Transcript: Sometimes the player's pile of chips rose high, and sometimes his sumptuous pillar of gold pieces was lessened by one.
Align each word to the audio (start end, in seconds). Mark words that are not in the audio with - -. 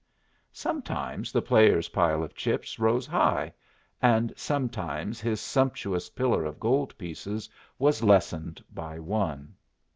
Sometimes 0.55 1.31
the 1.31 1.43
player's 1.43 1.89
pile 1.89 2.23
of 2.23 2.33
chips 2.33 2.79
rose 2.79 3.05
high, 3.05 3.53
and 4.01 4.33
sometimes 4.35 5.21
his 5.21 5.39
sumptuous 5.39 6.09
pillar 6.09 6.43
of 6.43 6.59
gold 6.59 6.97
pieces 6.97 7.47
was 7.77 8.01
lessened 8.01 8.63
by 8.73 8.97
one. 8.97 9.53